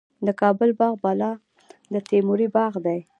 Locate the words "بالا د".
1.03-1.95